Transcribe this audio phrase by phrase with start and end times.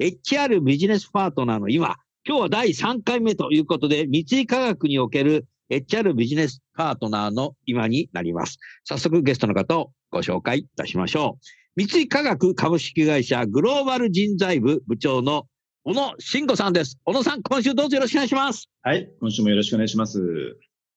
[0.00, 1.94] HR ビジネスパートナーの今。
[2.26, 8.58] 今日は第3回目ということで、三井科学における HR ビジネスパートナーの今になります。
[8.82, 11.38] 早速ゲストの方をご紹介いたしましょ
[11.76, 11.84] う。
[11.86, 15.46] 三井科学株式会社グローバル人材部部長の
[15.84, 16.98] 小野慎吾さんです。
[17.04, 18.68] 小野さん、今週どうぞよろしくお願いします。
[18.82, 20.18] はい、今週もよろしくお願いします。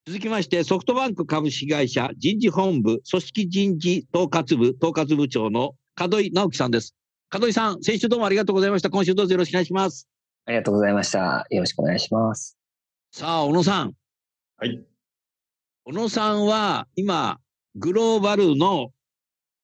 [0.08, 6.96] 続きまして、ソフトバンク株式会社人事本部組織人事統括部統括部長の門井直樹さんです。
[7.30, 8.88] 門井さん、先週どうもありがとうございました。
[8.88, 10.08] 今週どうぞよろしくお願いします。
[10.46, 11.46] ありがとうございました。
[11.50, 12.56] よろしくお願いします。
[13.12, 13.92] さあ、小野さん。
[14.56, 14.82] はい。
[15.84, 17.38] 小野さんは今、
[17.74, 18.92] グローバルの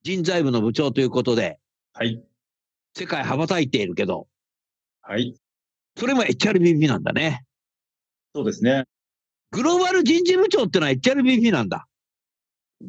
[0.03, 1.59] 人材部の部長ということで、
[1.95, 2.23] はい。
[2.95, 4.27] 世界羽ばたいているけど、
[5.01, 5.35] はい。
[5.97, 7.47] それも HRBP なんだね。
[8.35, 8.85] そうですね。
[9.53, 11.87] グローバル人事部長ってのは HRBP なんだ。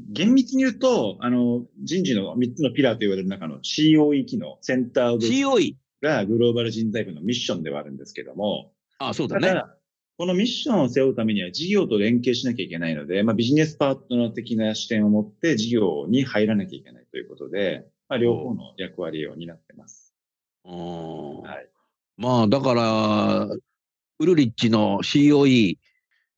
[0.09, 9.61] 厳密に言うと、あの、人事の3つのピラーと言われる中の COE 機能、センターオブ COE がグローバル人材部のミッションではあるんですけども、ああそうだね。
[10.17, 20.13] このミッションを背負うためには事業と連携しなきゃいけないので、まあ、ビジネスパートナー的な視点を持って事業に入らなきゃいけないということで、まあ、両方の役割を担ってます。
[20.63, 21.67] はい、
[22.17, 23.49] まあ、だから、
[24.19, 25.77] ウルリッチの COE、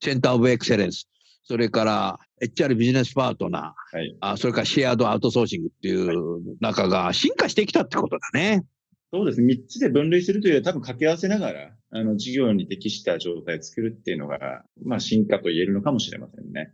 [0.02, 1.08] センターオブエクセレンス、
[1.44, 8.64] それから HR ビジネスパートナー、はい、あそれからシェアードアウトソーシングっていう中が進化してきたってことだね。
[9.12, 9.54] そうですね。
[9.54, 16.74] 3つで分類するというよりは多分掛け合わせながら、あの、事業に適した状態を作るっていうのが、まあ、進化と言えるのかもしれませんね。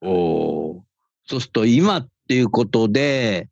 [0.00, 0.82] お
[1.26, 3.48] そうすると今っていうことで、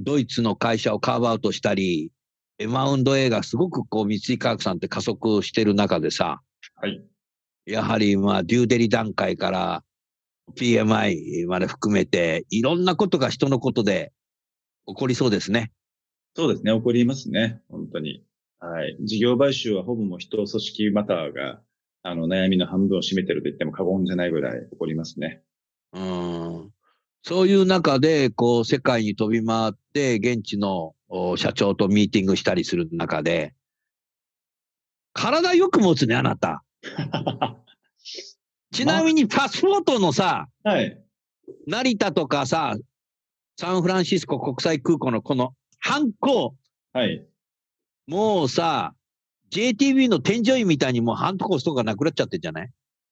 [0.00, 2.10] ドイツの会社をカーブアウトしたり、
[2.66, 6.40] マウンド A がすごくこう三井化学さんって加速してる中でさ、
[6.74, 7.02] はい。
[7.66, 9.84] やはり、まあ、デューデリ段階から
[10.56, 14.12] PMI まで含めて、いろんなことが人のことで
[14.86, 15.72] 起こりそうですね。
[16.34, 18.24] そうですね、起こりますね、本当に。
[18.60, 18.96] はい。
[19.00, 21.60] 事業買収はほぼも人、組織マターが、
[22.02, 25.42] あの、悩みの半分を占めてると言っても過言じゃないぐらい起こりますね。
[25.92, 26.70] うん。
[27.22, 30.94] そういう中で、こう、世界に飛び回って、現地の
[31.36, 33.54] 社長とミーティングしたりする中で、
[35.12, 36.62] 体よく持つね、あなた。
[38.72, 41.00] ちなみにパスポートのさ、はい。
[41.66, 42.76] 成田とかさ、
[43.58, 46.54] サンフランシスコ国際空港のこの犯行。
[46.92, 47.26] はい。
[48.06, 48.94] もうさ、
[49.50, 52.70] JTB の添乗員みたいにもうハンコ押すとかなくなっちゃってんじゃない？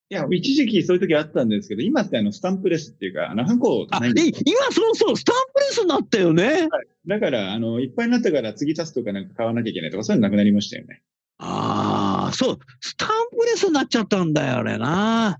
[0.09, 4.22] いや、一時期そういう時あったんですけど、今ってあの、スタンプレスっていうか、あの、ハンコあ、え、今
[4.71, 6.45] そうそう、スタンプレスになったよね。
[6.45, 6.87] はい。
[7.06, 11.03] だから、あの、いっぱいになったから次足すとかなんか買わなきゃいけないとか、そういうのなくなりましたよね。
[11.39, 15.39] ああ、そう、スタンプレスになっちゃったんだよ、あれな。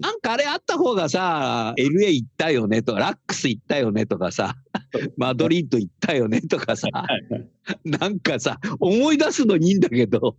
[0.00, 4.54] なんかあれあった方がさ、LA 行ったよねとか、ラックス行ったよねとかさ、
[5.16, 6.88] マドリッド行ったよねとかさ、
[7.84, 10.34] なんかさ、思い出すのにいいんだけど、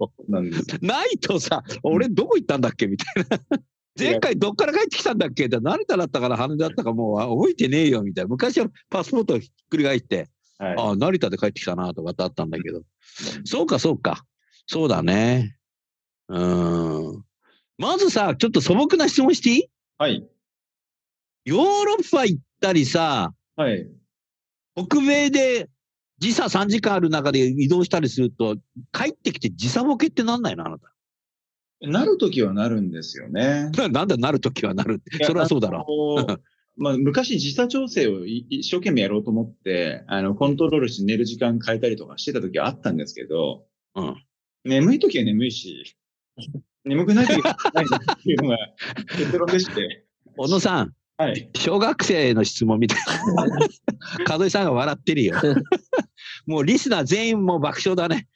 [0.81, 3.63] ないとさ、俺どこ行ったんだっけみたいな。
[3.97, 8.29] 前回どっから帰ってきたんだっけ成田だったから羽田だったかもう覚えてねえよみたいな。
[8.29, 12.81] 昔はパスポートをひっくり返って、はい、ああ、成田で帰ってきたなとかってあったんだけど。
[13.43, 14.23] そうか、そうか。
[14.67, 15.57] そうだね。
[16.29, 16.39] う
[17.17, 17.23] ん。
[17.79, 19.69] まずさ、ちょっと素朴な質問していい？
[19.97, 20.29] はい。
[21.45, 23.87] ヨーロッパ行ったりさ、はい。
[24.75, 25.69] 北米で
[26.19, 28.57] 時差3時間ある中で移動したりすると、
[28.91, 30.91] 帰ってきて時差ボケってなんないのあなた？
[31.81, 33.71] なるときはなるんですよね。
[33.91, 35.23] なんだなるときはなるって。
[35.23, 35.85] それはそうだろ
[36.27, 36.41] う。
[36.75, 43.65] まあ、昔時差調整を一生懸命やろうと思って、あの、コントロールして寝る時間変えたりとかしてた時はあったんですけど、
[43.95, 44.15] うん。
[44.63, 45.95] 眠い時は眠いし、
[46.89, 47.39] 眠くないないっ
[48.23, 48.57] ていうのが
[49.17, 50.05] 結論でして。
[50.37, 50.93] 小野さん。
[51.17, 51.49] はい。
[51.55, 52.99] 小学生の質問みたい
[53.35, 54.37] な。
[54.37, 55.35] 門井さんが笑ってるよ。
[56.47, 58.27] もうリスナー全員も爆笑だね。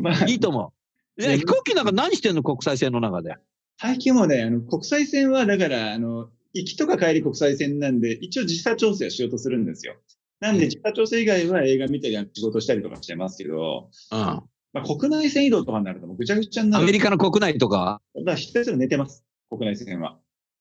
[0.00, 0.72] まあ、いいと思
[1.18, 3.34] え飛行機なんか何してんの国際線の中で？
[3.80, 9.96] 最近もね、あの、国際線は、だから、あの、行きとか帰り国際線なんで、一応時差調整はしようとするんですよ。
[10.40, 14.42] なんで、時差調整以外は映画見たり、仕事したりとかしてますけど、うん。
[14.74, 16.84] まあ、国内線移動とかになるともうぐちゃぐちゃになる。
[16.84, 18.02] アメリカの国内とか？
[18.16, 19.24] だから、ひたすら寝てます。
[19.48, 20.18] 国内線は。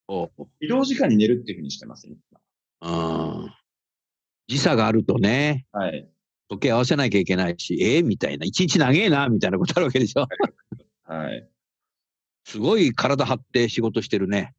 [0.07, 2.18] おう移動時間に寝るっていうふうにしてます、今
[2.81, 3.54] うん。
[4.48, 6.07] 時差があるとね、はい。
[6.50, 8.45] 時計合わせなきゃいけないし、ええみたいな。
[8.45, 10.27] 一日長えな、みたいなことあるわけでしょ。
[11.06, 11.50] はい。
[12.45, 14.54] すごい体張って仕事してるね。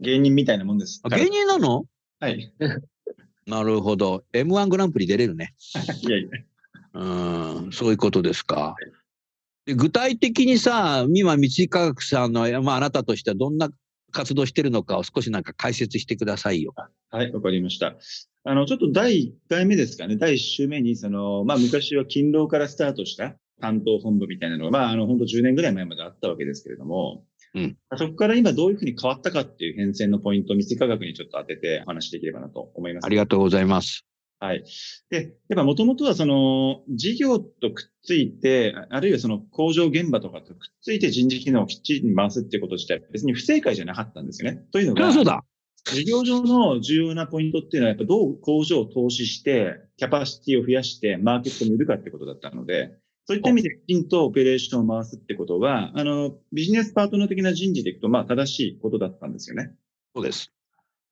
[0.00, 1.00] 芸人みたいなもんです。
[1.04, 1.84] あ芸人なの？
[2.18, 2.52] はい。
[3.46, 4.24] なるほど。
[4.32, 5.54] M1 グランプリ出れるね。
[6.02, 6.28] いやいや。
[6.94, 8.76] うん、そういうことですか。
[9.66, 13.70] で具体的にさ、今、道科学さんの、まあ、あなたとしてはどんな
[14.12, 16.72] 活動してるのかを少しなんか解説してくださいよ。
[17.10, 17.96] はい、わかりました。
[18.44, 20.16] あの、ちょっと第1回目ですかね。
[20.16, 27.24] 第1週目に、その、まあ、昔は勤労からスタートした担当本部みたいなのが、まあ、あの、本当10年ぐらい前まであったわけですけれども、
[27.54, 33.06] うんそこから今どういうふうに変わったかっていう変遷のポイントを密科学にちょっと当ててお話しできればなと思います。
[33.06, 34.04] ありがとうございます。
[34.40, 34.64] はい。
[35.10, 44.64] で、やっぱもともとはその事業とくっついて、ああるいはその工場現場とかとくっついて人事機能をきっちり回すっていうこと自体別に不正解じゃなかったんですよね。
[44.72, 45.42] というのが、そうだ。
[45.92, 59.74] 事業上の重要なポイントっていうのはやっぱどう工場を投資して、キャパシティを増やしてマーケットに売るかってことだったので、そういった意味できちんとオペレーションを回すってことは、あの、ビジネスパートナー的な人事でいくと、まあ正しいことだったんですよね。
[60.14, 60.52] そうです。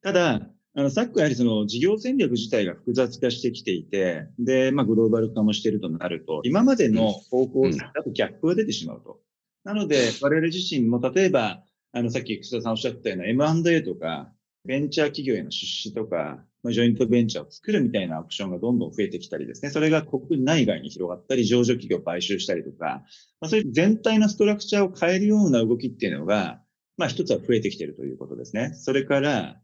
[0.02, 9.18] ただ、あの、昨今やはりその事業戦略自体が複雑化してきていて、で、まあグローバル化もしているとなると、今までの方向だとギャップが出てしまうと。
[9.64, 11.62] なので、我々自身も例えば、
[11.92, 14.30] あの、さっき楠田さんおっしゃったような M&A とか、
[14.66, 19.70] ベンチャー企業への出資とか、まあジョイントベンチャーを作るみたいなオプションがどんどん増えてきたりですね。
[19.70, 23.02] それが国内外に広がったり、上場企業を買収したりとか、
[23.40, 26.60] まあ、そういう全体のストラクチャーを変えるような動きっていうのが、
[26.98, 28.74] まあ一つは増えてきているということですね。
[28.74, 29.56] それから、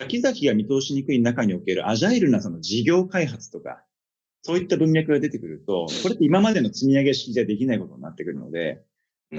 [0.00, 3.82] 先々が見通しにくい中におけるアジャイルなその事業開発とか、
[4.42, 8.84] そういった文脈が出てくると、これって今までの積み上げ式じゃできないことになってくるので、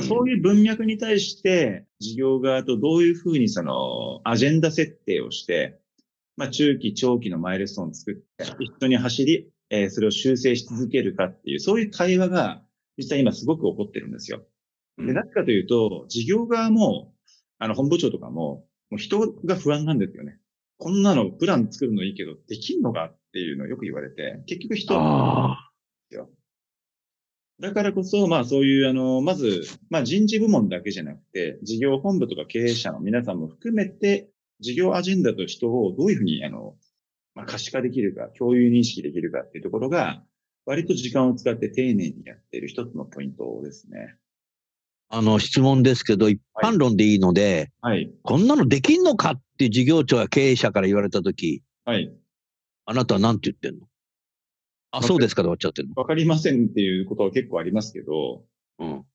[0.02, 5.80] そういう文脈に対して事業側とどういうふうにそのアジェンダ設定をして、
[6.36, 8.24] まあ中期、長期のマイルストーンを作って、
[8.60, 12.62] 一緒に走り、えーそれを修正し続けるかっていう、そういう会話が
[12.98, 14.44] 実際今すごく起こってるんですよ。
[14.98, 17.14] で、なぜかというと、事業側も、
[17.60, 20.40] あの、本部長とかも、もう人が不安なんですよね。
[20.78, 25.68] こんなのプラン作るのいいけど、できんのかっていうのをよく言われて、結局人ああ。
[27.60, 34.30] だからこそ、まあそういう、あの、まず、まあ人事部門だけじゃなくて、事業本部とか経営者の皆さんも含めて、
[34.60, 36.76] 事業アジェンダと人をどういうふうに、あの、
[37.34, 40.24] まあ可視化できるか、共有認識できるかっていうところが、
[40.66, 44.18] 割と時間を使って丁寧にやっている一つのポイントですね。
[45.10, 48.12] あの、質問ですけど、一般論でいいので、はい。
[48.24, 52.14] こんなのできんのかって事業長や経営者から言われたとき、はい。
[52.86, 53.88] あなたは何て言ってんの？
[54.92, 55.94] あ、そうですかで終わっちゃってんの？
[55.96, 58.44] わかりませんっていうことは結構ありますけど、
[58.80, 59.06] うん。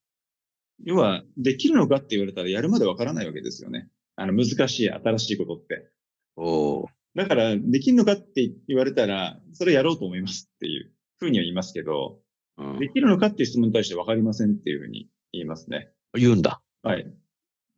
[0.84, 3.88] 要は、できるのかって言われたらやるまでわからないわけですよね。
[4.16, 5.90] あの、難しい、新しいことって。
[6.36, 12.20] おーだから、できるのかって言われたら、それやろうと思いますっていうふうには言いますけど、
[12.56, 15.91] うんできるのかっていう質問に対してわかりませんっていうふうに言いますね。
[16.15, 16.60] 言うんだ。
[16.82, 17.06] はい。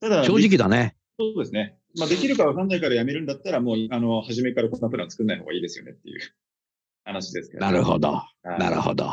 [0.00, 0.96] ただ、正直だね。
[1.18, 1.78] そうですね。
[1.96, 6.20] まあ、できるかわかんないからやめるんだったら、もう、あの、初めからこんなプラン作んない方がいいですよねっていう
[7.04, 7.60] 話ですけど。
[7.60, 8.08] なるほど。
[8.08, 9.12] はいなるほど。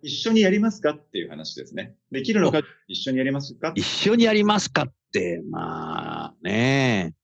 [0.00, 1.96] 一緒にやりますかっていう話ですね。
[2.12, 3.72] できるのか一緒にやりますか？
[3.74, 7.14] 一緒にやりますかって、まあね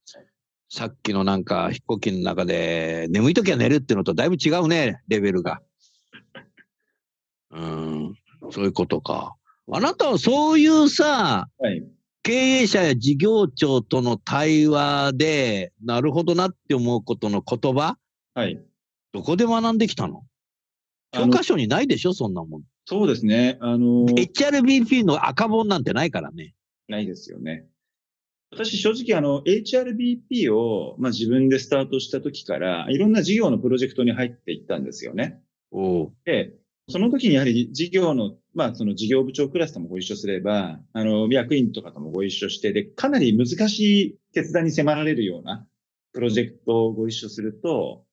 [0.68, 5.62] さっきのなんか飛行機の中で眠い時は寝るっていうのとだいぶ違うね、レベルが。
[7.52, 8.14] うん、
[8.50, 9.36] そういうことか。
[9.72, 11.82] あなたはそういうさ、はい。
[12.22, 17.98] 経営者や事業長との対話で、なるほどなって思うことの言葉、
[18.34, 18.62] はい。
[19.12, 20.22] どこで学んできたの？
[21.12, 22.14] 教科書にないでしょ？
[22.14, 22.62] そんなもん。
[22.86, 23.58] そうですね。
[23.60, 26.54] あの、HRBP の赤本なんてないからね。
[26.88, 27.66] ないですよね。
[28.52, 35.40] 私、正直、あの、HRBP を、まあ、自分でスタートした時から、いろんな事業のプロジェクトに入っていったんですよね。
[35.72, 36.52] おうで、
[36.88, 45.66] その時にやはり事業の、まあ、その事業部長クラスともご一緒すれば、あの、役員とかともご一緒して、で、かなり難しい決断に迫られるような
[46.12, 48.04] プロジェクトをご一緒すると、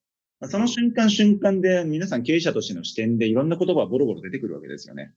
[0.48, 5.12] その瞬間瞬間で皆さん経営者としての視点でいろんな言葉がボロボロ出てくるわけですよね。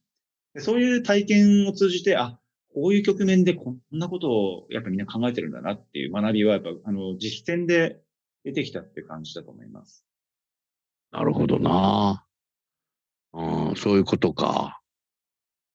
[0.58, 2.40] そういう体験を通じて、あ、
[2.76, 8.00] こういう局面でこんなことをやっぱみんな考えてるんだなっていう学びはやっぱ、あの、実践で
[8.44, 10.06] 出てきたって感じだと思います。
[11.12, 12.26] なるほどな。
[13.34, 14.82] うん、そういうことか。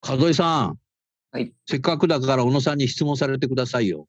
[0.02, 0.78] 和井さん、
[1.32, 1.52] はい。
[1.66, 4.08] せっかくだから小野さんに質問されてくださいよ。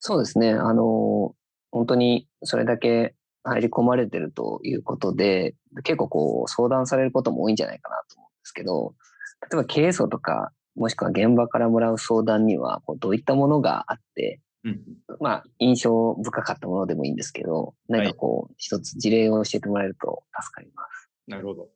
[0.00, 0.50] そうですね。
[0.50, 1.34] あの、
[1.70, 8.94] 本当にそれだけ入り込まれてるということで、結構こう相談されることも多いんじゃないかなと思うんですけど、
[9.42, 14.80] 例えば経営層とか、もしくは現場からもらう相談には、こうどういったものがあって、うん。
[15.20, 21.10] まあ、印象深かったものでもいいんですけど、何かこう、一つ事例を教えてもらえると助かります。
[21.28, 21.68] なるほど。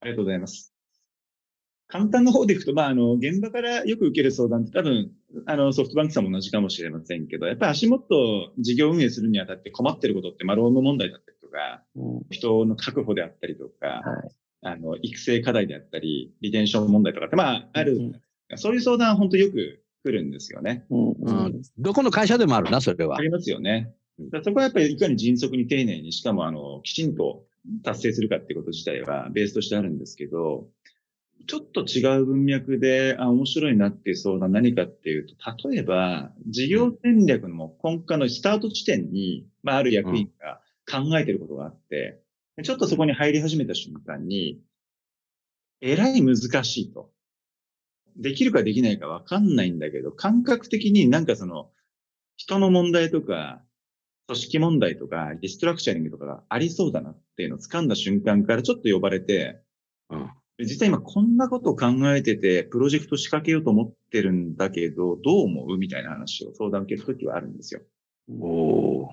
[0.00, 0.72] ありがとうございます。
[1.90, 5.10] 簡単な方でいくと、まあ、あの、現場からよく受ける相談って多分、
[5.46, 14.30] あの、ソフトバンクさんも同じかもしれませんけど、やっぱり足元事業運営するにあたって困ってることって、まあ、労務問題だったりとか、うん、人の確保であったりとか、はい。
[14.62, 18.20] あの、育成課題であったり、リテンション問題とかって、まあ、ある、うん
[18.56, 20.84] そういう相談は本当よく来るんですよね。
[20.90, 23.22] うん、ううんん、どこの会社でもあるな、それはあ。
[23.22, 23.94] りますよね。
[24.44, 27.44] そこはやっぱりいかに迅速に丁寧に、しかもあの、きちんと
[27.82, 30.68] 達成するかっていうこと自体はベースとしてあるんですけど、
[31.46, 35.34] ちょっと違う文脈で、あ、面白いなっていう相談何かっていうと、
[35.68, 42.20] 例えば、事業戦略の根幹のスタート地点に、まあ、ある役員が考えてることがあって、
[42.62, 44.60] ちょっとそこに入り始めた瞬間に、
[45.80, 47.10] えらい難しいと。
[48.16, 51.70] できるかできないかわかんないんだけど、感覚的になんかその、
[52.36, 53.62] 人の問題とか、
[54.26, 59.62] 組織問題とか、リストラクチャリングとかがありそうだなっていうのを掴んだ瞬間からちょっと呼ばれて、
[60.10, 60.30] うん
[60.64, 67.80] 実は今こんなことを考えてて、プロジェクト仕掛けようと思ってるんだけど、どう思うみたいな話を相談受けるときはあるんですよ。
[68.40, 69.08] おー。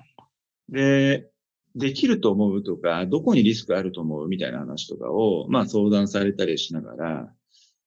[0.70, 1.30] で、
[1.74, 7.34] できると思うとか、どこにリスクあると思うみたいな話とかを、まあ相談されたりしながら、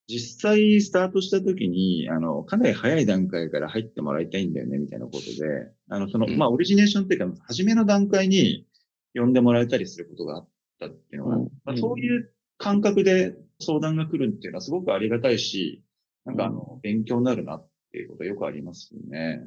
[0.07, 6.37] 実際スタートした時に、あの、かなり早い段階から入ってもらいたいんだよね、みたいなことで、あの、その、うん。
[6.37, 8.65] まあオリジネーションっていうか、初めの段階に
[9.13, 10.49] 呼んでもらえたりすることがあっ
[10.79, 11.43] たっていうのは、うん。
[11.63, 15.83] まあ、そういう感覚で相談が来るっていうのはすごくありがたいし、
[16.25, 19.41] なんかあの、勉強になるなっていうことはよくありますよね。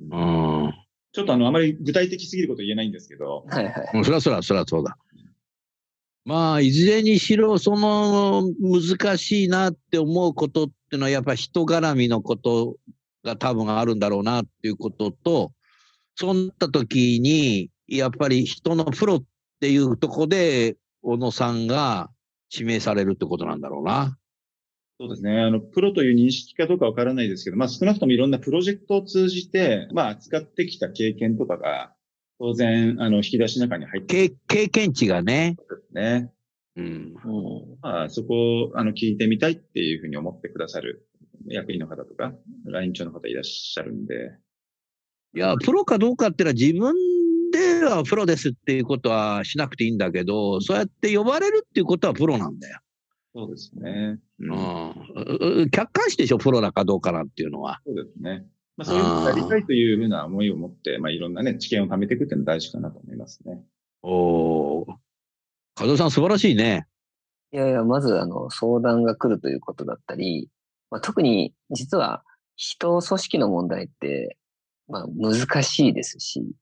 [0.00, 0.74] うん。
[1.12, 3.90] ちょっとあの、あまり具体的すぎること言えないんですけど、はいはい。
[3.94, 4.96] うんそりゃそりゃそりゃそうだ。
[6.24, 12.76] まあ、いずれにしろ、その難しいなって思うことっていうのは、やっぱ人絡みのこと
[13.24, 15.52] が多分あるんだろうなっていうことと、
[16.14, 19.22] そうなった時に、やっぱり人のプロっ
[19.60, 22.10] ていうとこで、小野さんが
[22.52, 24.18] 指名されるってことなんだろうな。
[24.98, 25.40] そうですね。
[25.40, 31.94] あの、プロという認識かどうかわからないですけど、まあ少なくともいろんなプロジェクトを通じて、まあ扱ってきた経験とかが、
[32.38, 35.50] 当然、あの、引き出しの中に入ってる経経験値がね。
[35.50, 36.30] んですね。
[36.76, 36.84] うん。
[36.84, 37.14] うん
[37.80, 41.06] まあそこを、あの、聞いてみたいっていうふうに思ってくださる
[41.46, 42.34] 役員の方とか、
[42.66, 44.32] ライン長の方いらっしゃるんで、
[45.32, 46.94] いや、プロかどうかっていうのは自分
[47.50, 52.80] ではプロですっていうことはしなくていいんだけど、そうやって呼ばれるっていうことはプロなんだよ。
[53.34, 54.18] そうですね。
[54.40, 57.80] ううん客観視でしょ、プロだかどうかなんていうのは。
[57.86, 58.46] そうですね。
[58.76, 63.62] まあそういうのをやりたいというふうな思いを持って、まあいろんなね、知見を貯めていくっていうのは大事かなと思いますね。
[64.02, 64.86] おお。
[65.74, 66.86] 加藤さん素晴らしいね。
[67.52, 70.48] いやいや、まず、あの、相談が来るということだったり、
[70.90, 72.22] まあ、特に、実は、
[72.54, 74.36] 人、組織の問題って、
[74.88, 76.52] まあ、難しいですしうん、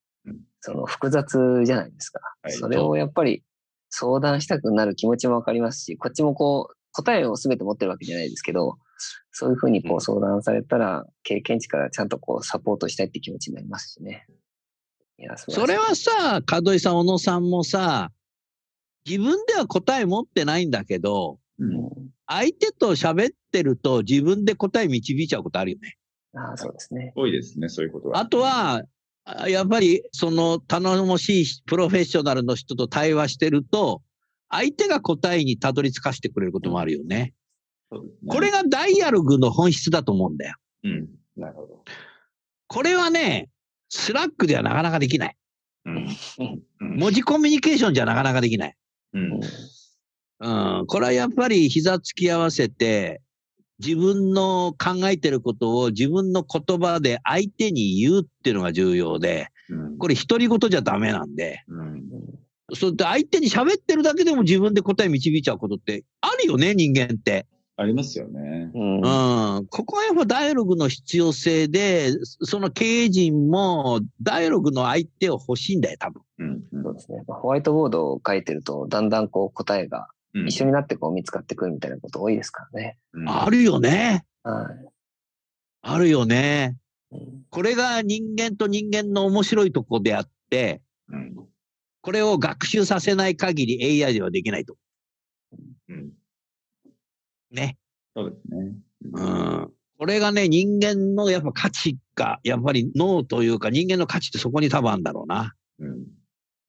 [0.60, 2.20] その、複雑じゃないですか。
[2.42, 3.42] はいそれをやっぱり、
[3.90, 8.78] 相談したくなる気持ちもわかりますし、こっちもこう、答えを全て持ってるわけじゃないですけど、
[9.30, 14.26] そういうふうにこう相談されたら、経験値からちゃんとこう、サポートしたいって気持ちになりますしね。
[15.18, 18.10] いや、素晴らしいそれはさ、門井さん、小野さんもさ、
[19.06, 25.96] 自分では答え持ってないんだけど、うんうん相手と喋ってると自分で答え導いちゃうことあるよね。
[26.34, 27.14] ああ、そうですね。
[27.16, 28.18] 多いですね、そういうことは。
[28.18, 28.82] あとは、あ
[29.48, 34.02] やっぱりその頼もしいプロフェッショナルの人と対話してると、
[34.48, 37.34] 相手が答えにたどり着かせてくれることもあるよね。
[38.28, 40.54] これがダイアログの本質だと思うんだよ。
[40.84, 41.08] うん。
[41.36, 41.84] なるほど。
[42.66, 43.48] これはね、
[43.88, 45.36] スラックではなかなかできない。
[45.84, 45.96] うん。
[45.96, 48.74] うん文字コミュニケーションじゃなかなかできない。
[49.14, 49.40] うん。
[50.40, 53.20] うん、これはやっぱり膝つき合わせて、
[53.80, 59.98] 自分の考えてることを自分の言葉で相手に言うっていうのが重要で、うん。
[59.98, 62.02] これ独り言じゃダメなんで、うん。
[62.74, 67.46] そうやって相手に喋ってるだけでも自分で答え導いちゃうことってあるよね、人間って。
[67.80, 68.72] ありますよね。
[68.74, 69.66] うんうん。
[69.66, 76.22] ここはやっぱダイアログの必要性で、その経営陣もダイアログの相手を欲しいんだよ、多分。
[76.40, 76.62] うん。
[76.82, 77.22] そうですね。
[77.28, 82.98] まあホワイトボードを書いてると、だんだんこう答えがうん一緒になってこう見つかってくるみたいなこと多いですからね。
[83.12, 84.24] うんあるよね。
[84.42, 84.88] はい。
[85.82, 86.76] あるよね。
[87.10, 91.34] うんこれが人間と人間の面白いとこであって、うん。
[92.02, 94.76] これを学習させない限り AI ではできないと。
[95.88, 96.10] うん。
[97.50, 97.78] ね。
[98.14, 98.72] そうですね。
[99.12, 99.72] うん。
[99.98, 105.54] これがね、人間のやっぱ価値か、やっぱり脳というか人間の価値ってそこに多分あるんだろうな。
[105.80, 106.06] うん。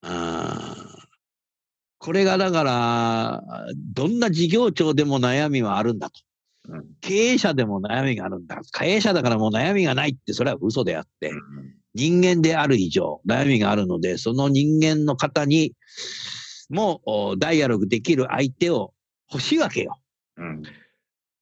[0.01, 0.88] あー
[1.99, 3.43] これがだから、
[3.93, 6.21] どんな事業長でも悩みはあるんだと。
[6.69, 8.59] うん経営者でも悩みがあるんだ。
[8.73, 11.31] 経営者だからもう悩みがないって、それは嘘であって、
[11.95, 15.73] 人間である以上、悩みがあるので、その人間の方に
[16.69, 18.93] もおダイアログできる相手を
[19.31, 19.97] 欲しいわけよ。
[20.37, 20.63] うん。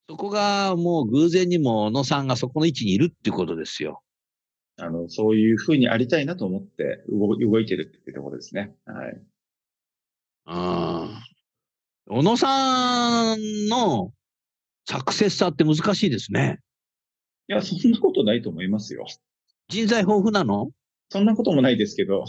[0.10, 4.02] そこがもう偶然にも小野さんがそこの位置にいるっていうことですよ。
[4.78, 8.74] あの、そういうふうにありたいなと思って動動いてるってところですね。
[8.86, 9.22] はい。
[10.50, 13.38] あー小野さん
[13.68, 14.12] の
[14.90, 16.60] サクセッサーって難しいですね。
[17.50, 19.06] いや、そんなことないと思いますよ。
[19.68, 20.72] 人材豊富なの？
[21.10, 22.24] そんなこともないですけど。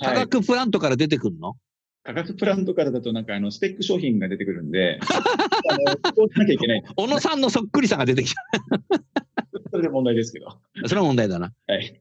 [0.00, 0.16] 科はい。
[0.20, 1.56] 学プラントから出てくるの、
[2.04, 6.82] 価格プラントからだとなんかあの、スペック商品が出てくるんで、あの、こうしなきゃいけない。
[6.96, 8.32] 小野さんのそっくりさんが出てき
[9.70, 10.46] それで問題ですけど。
[10.82, 10.88] た。
[10.88, 11.52] それは問題だな。
[11.66, 12.00] はい。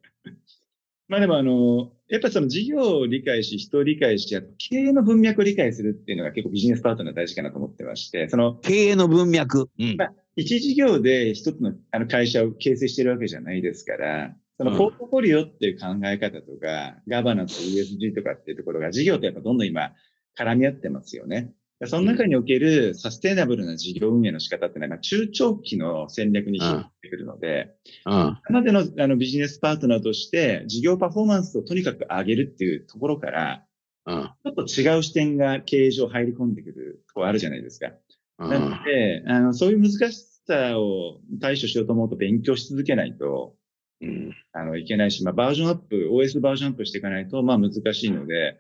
[1.09, 9.69] まあでもあの、やっぱりその事業を理解し、人を理解し、あと経営の文脈を理解するっていうのが結構ビジネスパートナー大事かなと思ってまして、その、経営の文脈。
[9.77, 9.95] うん。
[9.97, 19.93] まあ一事業で一つのあの会社を形成してるわけじゃないですから、そのうんポートフォリオっていう考え方とか、ガバナンス、ESG とかっていうところが事業とやっぱどんどん今
[20.37, 21.51] 絡み合ってますよね。
[21.85, 28.13] その中におけるサステイナブルな事業運営の仕方っていうのは、まあ中長期の戦略に広がってくるので、うん。
[28.13, 33.63] なのでのあのビジネスパートナーとして事業パフォーマンスをとにかく上げるっていうところから、
[34.07, 34.23] うん。
[34.23, 37.87] ちょっと違う視点が経営上入り込んでくるところあるじゃないですか。
[37.87, 43.55] うんなので、あの、そういう難しさを対処しようと思うと勉強し続けないと、
[43.99, 44.35] うん。
[44.53, 48.59] あの、いけないし、まあ、バージョンアップ、OS バージョンアップしていかないと、まあ、難しいので、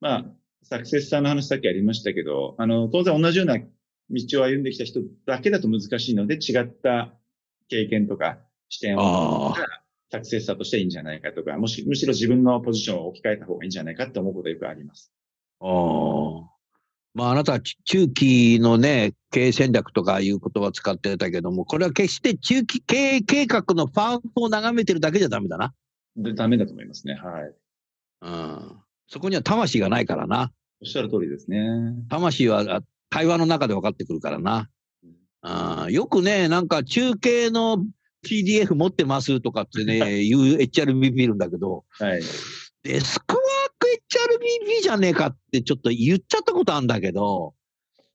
[0.00, 0.24] まあ、
[0.62, 7.12] サクセスサーの話さっきありましたけど、あの、当然同じような道を歩んできた人だけだと難しいので、違った
[7.68, 9.54] 経験とか視点を。
[10.12, 15.12] サクセスサーとしていいんじゃないかとか、もし、むしろ自分のポジションを置き換えた方がいいんじゃないかって思うことがよくあります。
[15.60, 16.50] ああ。
[17.14, 25.74] まあ、あなたはち中期のね、経営戦略とかいう言葉を使ってたけども、これは決して中期経営計画のファームを眺めてるだけじゃダメだな。
[26.16, 27.14] で、ダメだと思いますね。
[27.14, 27.54] はい。
[28.22, 28.82] うん。
[29.10, 30.52] そこには魂がないからな。
[30.80, 31.58] おっしゃる通りですね。
[32.08, 34.68] 魂はあ会話の中で分かってくるからな。
[35.42, 37.84] あーよくね、なんか中継の
[38.24, 42.22] PDF 持ってますとかってね、 言う HRBP いるんだけど、はい。
[42.84, 43.88] デスクワーク
[44.78, 47.54] HRBP じゃねえかってちょっと言っちゃったことあるんだけど、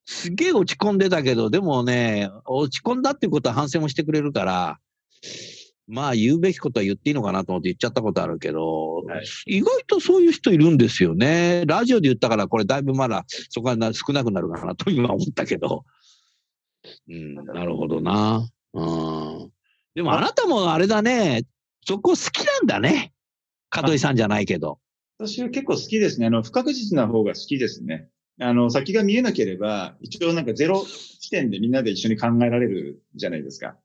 [0.06, 4.80] すげえ落ち込んでたけど、でもね、落ち込んだっていうことは反省もしてくれるから、
[5.88, 11.64] まあ言うべきことは言っていいのかなと思って言っちゃったことあるけど、はい意外とそういう人いるんですよね。
[11.68, 15.86] ラジオで言ったからこれだいぶまだそこはな少なくなるかなと今思ったけど。
[17.10, 18.48] うん、なるほどな。
[18.74, 19.52] うん。
[19.96, 21.44] でもあなたもあれだね、
[21.86, 23.14] そこ好きなんだね。
[23.76, 24.80] 門井さんじゃないけど。
[25.18, 26.28] 私は結構好きですね。
[26.28, 28.10] あの、不確実な方が好きですね。
[28.40, 30.84] あの、先が見えなければ、一応なんかゼロ
[31.20, 33.78] 地点でみんなで一緒に考えられるじゃないですか。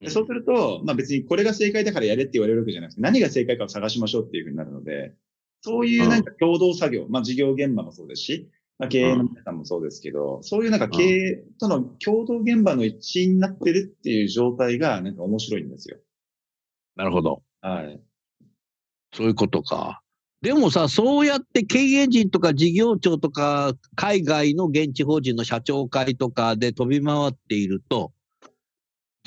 [0.00, 5.14] でそうすると、まあ別にこれが正解だからやれって言われるわけじゃなくて、何が正解かを探しましょうっていうふうになるので、
[5.62, 15.98] そういうなんか共同作業、まあ事業現場もそうですし、まあ経営の皆さんもそうですけど、そういうなんか経営との共同現場の一員になってるっていう状態がなんか面白いんですよ。
[16.94, 17.42] なるほど。
[17.60, 18.00] はい。
[19.12, 20.02] そういうことか。
[20.40, 28.12] でもさ、そうやって経営陣とか事業長とか、海外の現地法人の社長会とかで飛び回っていると、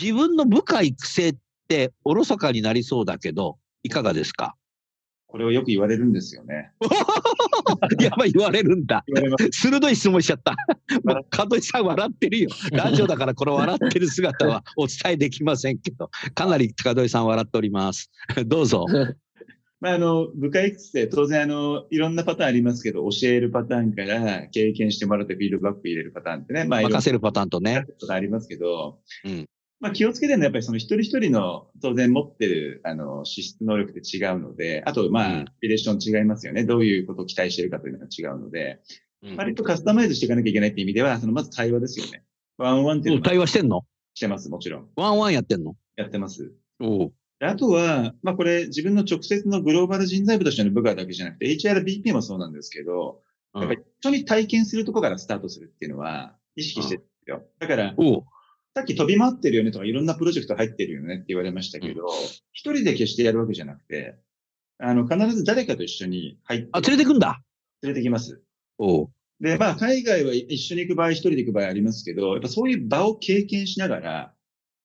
[0.02, 1.36] 自分の部下育成っ
[1.68, 4.56] ておろそかになりそうだけど、いかがですか？
[5.28, 6.72] これをよく言われるんですよね。
[8.02, 9.06] やばい言われるんだ。
[9.52, 10.56] 鋭い質問しちゃった。
[11.06, 12.50] もう門井さん笑ってるよ。
[12.74, 18.12] ラジオだからこの笑ってる姿は お伝えできませんけど、かなり門井さん笑っております。
[18.46, 18.86] どうぞ。
[19.80, 27.86] まあ、あの、部下育成、当然、あの、いろんなパターンありますけど、教えるパターンから経験してもらってフィードバック入れるパターンってね、まあ、任せるパターンとね。
[28.10, 29.48] ありますけど、うん
[29.82, 36.64] まあ、気をつけてるのはやっぱりその一人一人の当然持ってる、あの、資質能力って違うので、あと、まあ、うんビレーション違いますよね。
[36.64, 38.80] どういうことを期待しているかというのが違うので、
[39.24, 42.24] うん割とカスタマイズしていかなきゃいけないっていう意味では、その、まず対話ですよね。
[42.58, 43.82] ワンワンっていうのは対話してんの？
[44.16, 44.88] してます、もちろん。
[44.96, 45.76] ワンワンやってんの？
[45.96, 46.52] やってます。
[46.80, 53.22] おうであとは、まあこれ自分の直接のグローバル人材部としての部下だけじゃなくて、HRBP もそうなんですけど、
[53.56, 57.44] やっぱり一緒に体験するところからスタートするっていうのは意識してるんですよ。
[57.60, 57.96] だから、
[58.74, 62.08] さっき飛び回ってるよねとかいろんなプロジェクト入ってるよねって言われましたけど、
[62.54, 64.16] 一人で決してやるわけじゃなくて、
[64.80, 67.42] あの、必ず誰かと一緒に入って、あ、連れてくんだ。
[67.82, 68.42] 連れてきます。
[68.78, 69.10] おう
[69.42, 74.34] で、まあ、海外は一緒に行く場合、一人で行く場合ありますけど、やっぱそういう場を経験しながら、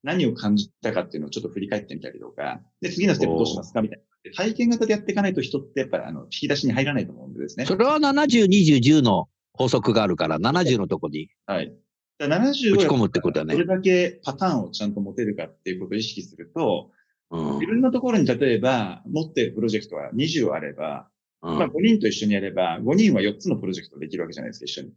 [0.02, 4.32] 何を感じたかっていうのをちょっと振り返ってみたりとか、で、次のステップどうしますかみたいな。
[4.34, 7.66] 体験型でやっていかないと人ってやっぱりあの、引き出しに入らないと思うんでですね。
[7.66, 11.72] それは70、20、10の法則があるから、70のとこにはい。
[12.18, 16.90] だから70打ち込むってことだねどれだけパターンをちゃんと持てるかっていうことを意識すると、
[17.30, 17.54] うん。
[17.54, 21.08] 自分のところに例えば持っているプロジェクトは20あれば、
[21.42, 24.92] うんまあ5人と一緒にやれば、5人は4つのプロジェクトできるわけじゃないですか、一緒に。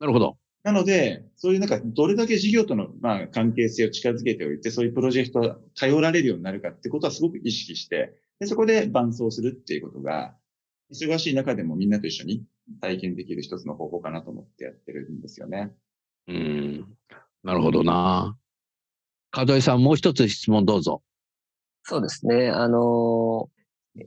[0.00, 0.36] なるほど。
[0.64, 10.34] なので、そういうなんか、どれだけ事業との、まあ、関係性を近づけておいて、そういうプロジェクトを頼られるようになるかってことはすごく意識して、でそこで伴走するっていうことが、
[10.90, 12.44] 忙しい中でもみんなと一緒に
[12.80, 15.72] 体験できる一つの方法かなと思ってやってるんですよね。
[16.28, 16.96] うん。
[17.42, 18.36] なるほどな。
[19.36, 21.02] 門井さん、もう一つ質問どうぞ。
[21.82, 22.48] そうですね。
[22.48, 23.50] あの、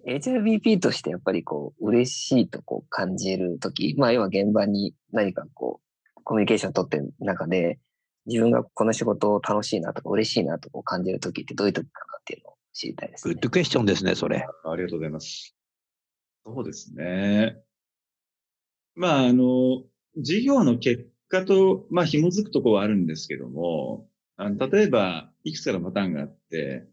[0.07, 5.81] HRBP としてやっぱりこう、嬉しいとこう感じるとき、まあ要は現場に何かこ
[6.15, 7.79] う、コミュニケーションを取ってる中で、
[8.25, 13.43] 自分がこの仕事を楽しいなとか嬉しいなとこう感じるときってどういうときかなっていうのを知りたいですねグッ。
[13.43, 14.45] ドクエスチョンですね、それ。
[14.65, 15.55] ありがとうございます。
[16.45, 17.57] そうですね。
[18.95, 19.83] まあ、あの、
[20.17, 26.87] 事業の結果と、まあ、紐づくところはあるんですけども、あの例えば、いくつかのパターンがあって、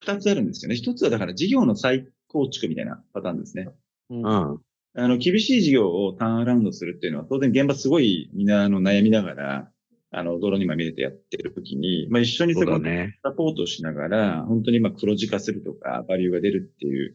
[0.00, 0.76] 二つあるんですよね。
[0.76, 3.68] 一つはだから事業の再構築みたいなパターンですね。
[4.10, 4.60] うんうん。
[4.94, 9.70] あの、厳しい事業をターンアラウンドするっていうのは、当然現場すごいみんなあの悩みながら、
[10.10, 13.18] あの、泥にまみれてやってるときに、まあ一緒にそこだね。
[13.22, 17.14] サポートしながら、本当にまあ黒字化するとか、バリューが出るっていう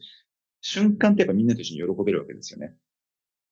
[0.60, 2.74] 瞬間ってやっぱみんなと一緒に喜べるわけですよね。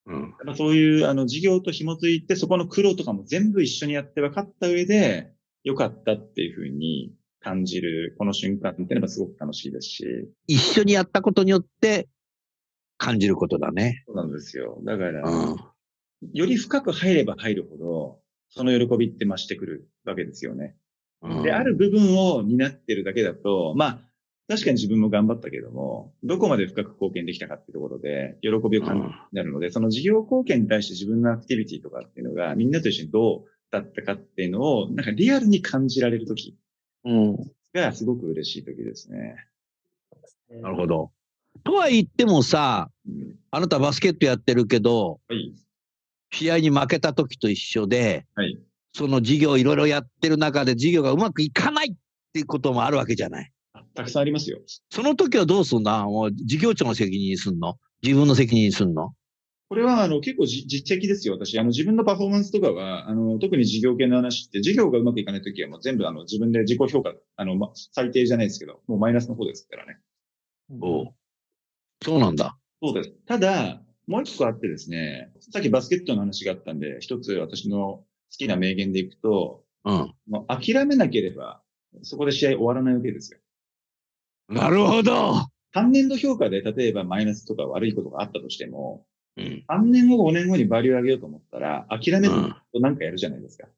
[0.07, 0.35] うん。
[0.45, 5.33] まあ、そういうあの事業と紐づいて、そこの苦労とかも全部一緒にやって分かった上で、
[5.65, 10.05] 良かったっていうふうに感じる、この瞬間っていうのはすごく楽しいですし、
[10.47, 12.09] 一緒にやったことによって
[12.99, 14.05] 感じることだね。
[14.07, 14.79] そうなんですよ。
[14.85, 15.57] だから、うん。
[16.33, 20.77] より深く入れば入るほど、その喜びって増してくるわけですよね。
[21.23, 23.99] うんで、ある部分を担ってるだけだと、まあ、
[24.49, 36.57] 確かに自分も頑張ったけども、どこまで深く貢献できたかっていうところで、喜びを感じるようになるので、その事業貢献に対して自分のアクティビティとかっていうのが、みんなと一緒にどうだったかっていうのを、なんかリアルに感じられるとき
[37.05, 37.37] うん。
[37.75, 39.37] がすごく嬉しいときですね。
[40.49, 41.11] なるほど。
[41.65, 45.55] とは言ってもさ、うん、あなたバスケットやってるけど、はい。
[46.33, 48.59] 試合に負けた時と一緒で、はい。
[48.93, 51.97] その事業いろいろやってる中で事業がうまくいかないっ
[52.33, 53.53] ていうこともあるわけじゃない。
[53.97, 54.59] あたくさんありますよ。
[54.91, 57.77] その時はどうすんだもう事業長の責任にすんの？
[58.03, 59.13] 自分の責任にすんの？
[59.69, 61.35] これは、あの、結構じ実績ですよ。
[61.35, 69.99] 私、あの、自分のパフォーマンスとかは、あの、特に事業系の話って、事業がうまくいかないときは、もう全部、あの、自分で自己評価、あの、ま、最低じゃないですけど、もうマイナスの方ですからね。
[70.71, 71.09] おう
[72.05, 72.57] そうなんだ。
[72.81, 73.11] そうです。
[73.27, 78.07] ただ、もう一個あってですね、さっきバスケットの話があったんで、一つ私の好
[78.39, 80.15] きな名言でいくと、うん。
[80.29, 81.63] もう諦めなければ、
[82.03, 83.41] そこで試合終わらないわけですよ。
[84.49, 85.49] なるほど。
[85.73, 89.05] 単年度評価で、例えばマイナスとか悪いことがあったとしても、
[89.37, 89.65] うん。
[89.69, 93.69] 3年後、5年後にバリュー上げようと思ったら、諦めずうんになんかやるじゃないですか。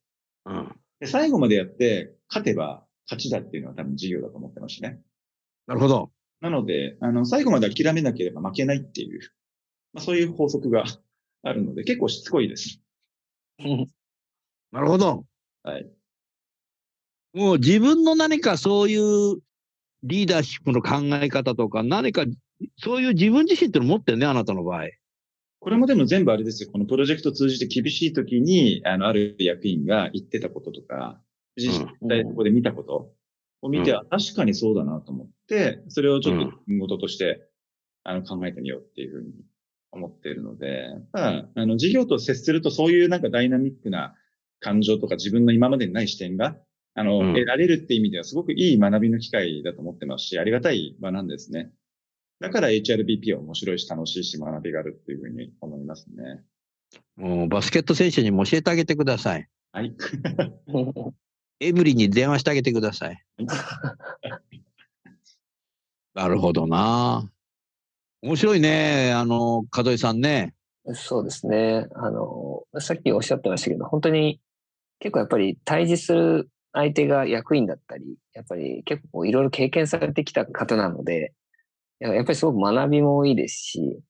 [0.47, 0.81] うん。
[1.01, 5.01] で最後までやって、勝てば勝ちだっていうのは多分事業だと思ってますしね。
[5.67, 6.11] なるほど。
[6.41, 9.21] なので、あの、最後まで諦めなければ負けないっていう、
[9.93, 10.85] まあ、そういう法則が
[11.43, 12.81] あるので、結構しつこいです。
[14.71, 15.25] なるほど。
[15.63, 15.91] はい。
[17.33, 19.41] もう自分の何かそういう
[20.03, 22.25] リーダーシップの考え方とか、何か
[22.77, 24.85] そういう自分自身っての持ってるね、あなたの場合。
[25.61, 26.71] これもでも全部あれですよ。
[26.71, 31.21] このプロジェクトを通じて厳しい時に、あの、ある役員が言ってたこととか、
[31.57, 33.13] 実際ここで見たこと
[33.63, 37.49] を見て、うんあ確かにそうだなと思って、それをちょっと事として、
[38.05, 39.33] あの、考えてみようっていうふうに
[39.91, 44.15] 思っているので、まあ、あの、事業と接するとそういうなんかダイナミックな
[44.61, 46.57] 感情とか自分の今までにない視点が、
[46.99, 51.71] あの、うん得られるっていう意味ではすごくいい学びの機会だと思ってますし、ありがたい場なんですね。
[52.41, 56.43] だから HRBP は面白いし楽しいし学びがあるっていうふうに思いますね。
[57.17, 59.49] もうバスケット選手にも教えてあげてください。
[59.73, 59.95] はい。
[61.61, 63.25] エブリンに電話してあげてください。
[66.15, 67.31] なるほどな。
[68.23, 70.55] 面白いね、あの、門井さんね。
[70.95, 71.87] そうですね。
[71.95, 74.41] あの、さっきおっしゃってましたけど、本当に
[75.01, 81.33] 結構やっぱり対峙する相手が役員だったり、やっぱり結構いろいろ経験されてきた方なので、
[81.99, 84.01] ややっぱりすごく学びも多いですし、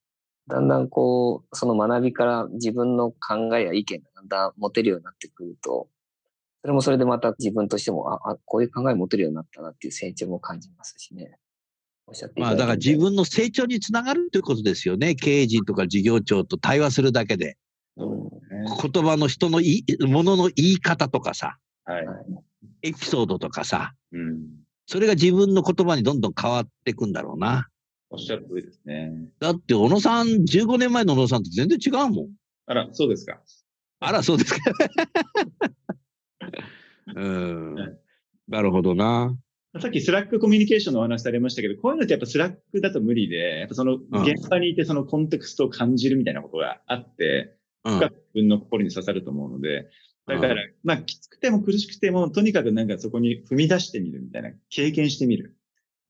[0.49, 5.89] だんだんこう、その学びから自分の考えや意見がだんだん持てるようになってくると、
[6.63, 11.39] それもそれでまた自分としても、あ、あこういう考え持てるようになったなっていう成長も感じますしね。
[12.07, 15.15] おっしゃっていまあだから自分の成長につながるということですよね。
[15.15, 17.57] 経営陣とか事業長と対話するだけで。
[17.97, 18.31] うんね
[18.93, 21.59] 言葉の人のいい、ものの言い方とかさ。
[21.93, 22.07] はい。
[22.07, 22.17] はい
[22.83, 24.41] エピソードとかさ、うん。
[24.87, 27.69] それが自分の言葉にどんどん変わっていくんだろうな。
[28.11, 29.13] おっしゃる通りですね。
[29.39, 32.29] だって、小野さん、15年前の小野さんと全然違うもん。
[32.67, 33.41] あら、そうですか。
[34.01, 34.61] あら、そうですか。
[37.15, 37.75] うん。
[38.49, 39.37] なるほどな。
[39.81, 49.89] さっきスラックコミュニケーションのお話されましたけど、こういうのってやっぱスラックだと無理で、やっぱその現場にいてそのコンテクストを感じるみたいなことがあって、うん深く自分の心に刺さると思うので、
[50.37, 55.57] だから、まあ、きつくても苦しくても、とにかくなんかそこに踏み出してみるみたいな、経験してみる。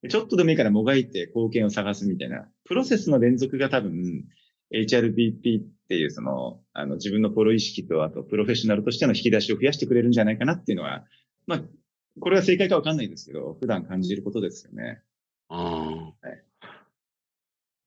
[0.09, 4.25] ちょっとでもいいからもがいて貢献を探すみたいな、プロセスの連続が多分、
[4.73, 11.05] HRBP っていうその、あの、自分のプロ意識と、あと、プロフェッショナルとしての引き出しを増やしてくれるんじゃないかなっていうのは、
[11.47, 11.61] まあ、
[12.19, 15.01] これは正解かわかんないですけど、普段感じることですよね。
[15.49, 16.13] うん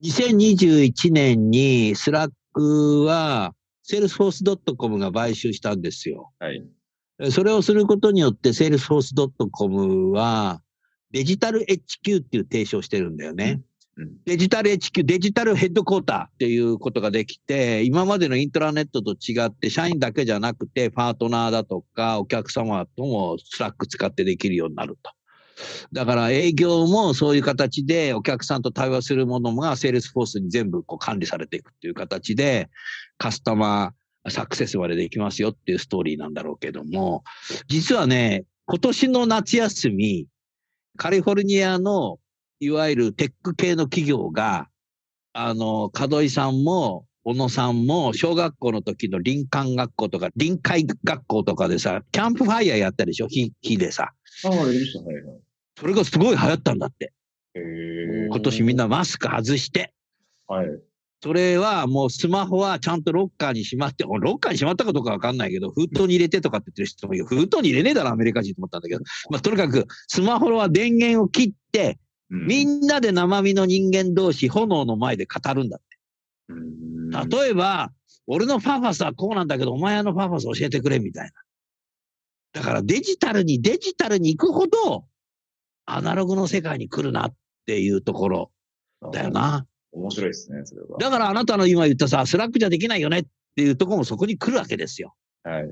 [0.03, 3.55] 2021年にスラックは、
[3.93, 6.33] セールスフォース .com が買収したんですよ。
[6.39, 6.65] はい。
[7.31, 9.15] それをすることによって、 Salesforce
[9.51, 10.63] .com は、
[11.11, 13.61] digital HQ っていう提唱してるんだよね。
[13.99, 14.13] うん。
[14.25, 25.11] デジタル HQ、デジタルヘッドクォーターっていうことができて、今までのイントラネットと違って、社員だけじゃなくて、パートナーだとか、お客様とも Slack 使ってできるようになると。
[25.93, 32.71] だから営業もそういう形でお客さんと対話するものが Salesforce に全部こう管理されていくっていう形で、
[33.19, 37.25] カスタマーサクセスまでできますよっていうストーリーなんだろうけども、
[37.69, 40.27] 実はね、今年の夏休み、
[40.97, 42.19] カリフォルニアの
[42.61, 44.69] いわゆるテック系の企業が、
[45.33, 53.29] あの、門井さんも、小野さんも、小学校の時の林間学校とか、臨海学校とかでさ、キャンプファイヤーやったでしょ？
[53.29, 54.13] 火、火でさ。
[54.45, 55.05] ああ、やりました。
[55.05, 55.25] はいはい。
[55.79, 57.13] それがすごい流行ったんだって。
[57.55, 59.93] 今年みんなマスク外して。
[60.49, 60.67] はい。
[61.23, 67.27] それはもうスマホはちゃんとロッカーにしまって、ロッカーにしまったかどうかわかんないけど、封筒に入れてとかって言ってる人もいる。
[67.27, 69.03] 封筒に入れねえだろ、アメリカ人と思ったんだけど。
[69.31, 75.92] まあ、とにかく、スマホは電源を切って、みんんなで生身の人間同士、炎の前で語るんだって。
[77.11, 77.93] な例えば、
[78.27, 81.33] 俺のパーパスはこうなんだけど、お前のパーパス教えてくれみたいな。
[82.53, 85.07] だからデジタルにデジタルに行くほど、
[85.87, 87.35] アナログの世界に来るなっ
[87.67, 88.53] ていうところ
[89.13, 89.31] だよ。
[89.31, 89.67] な。
[89.93, 90.99] 面白いですね、それは。
[90.99, 93.25] だからあなたの今言ったさ、 Slack じゃできないよねっ
[93.57, 95.15] ていうところもそこに来るわけですよ。
[95.45, 95.69] はい。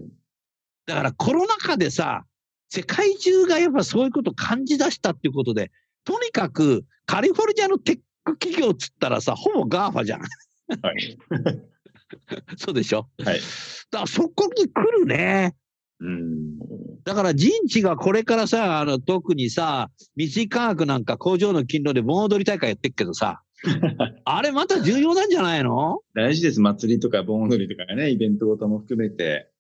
[0.87, 2.25] だからコロナ禍でさ、
[2.69, 5.71] 世界中がやっぱそういうことを感じ出したっていうことで、
[6.05, 10.21] とにかくカリフォルニアのテック企業っつったらさ、ほぼ GAFA じゃん。
[10.83, 11.19] はい。
[12.57, 13.09] そうでしょ？
[13.25, 13.41] はい。
[13.91, 15.55] だからそこに来るね。
[16.01, 16.59] うん。
[17.05, 23.43] だから人知がこれからさ、あの、特にさ、三井化学なんか工場の勤労で盆踊り大会やってっけどさ、
[24.25, 26.01] あれまた重要なんじゃないの？
[26.15, 26.61] 大事です。
[26.61, 29.51] 祭りとか盆踊りとかね、イベントごとも含めて。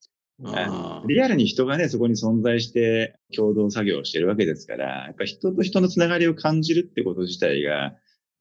[1.06, 7.92] リアルに人がね、そこに存在して共同作業をしてるわけですから、やっぱ人と人のつながりを感じるってこと自体が、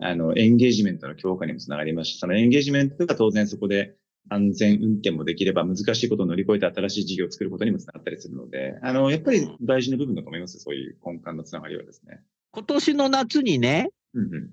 [0.01, 3.95] あの、エンゲージメントの強化にもつながりますし、そのエンゲージメントが当然そこで
[4.29, 10.59] 安全運転もできれば難しいことを乗り越えて新しい事業を作ることにもつながったりするので、あの、やっぱり大事な部分だと思います。
[10.59, 12.21] そういう根幹のつながりはですね。
[12.51, 14.49] 今年の夏にね、うんうん。